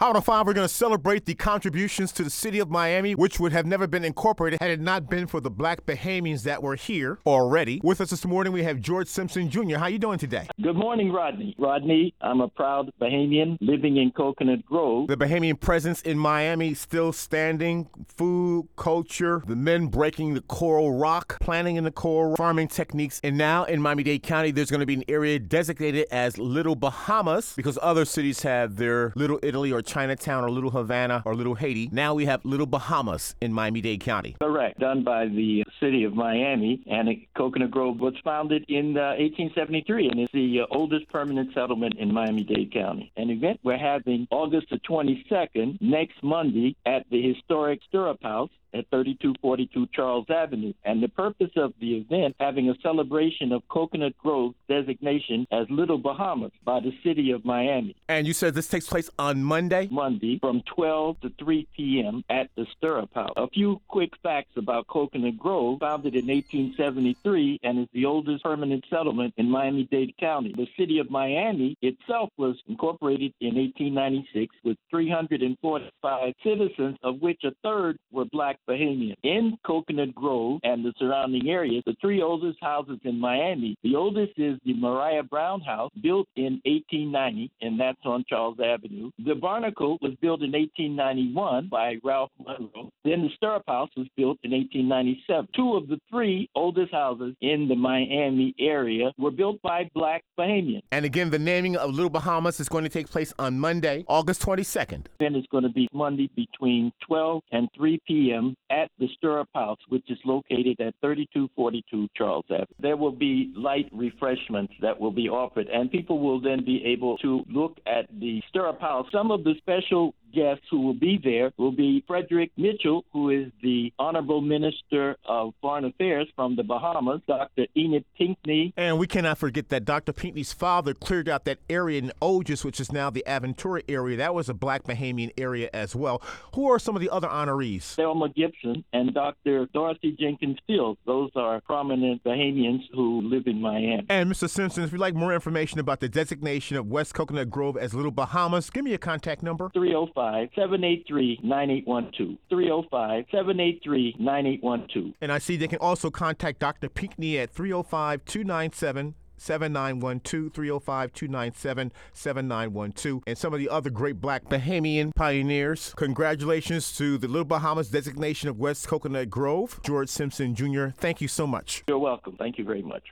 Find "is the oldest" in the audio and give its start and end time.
67.80-68.44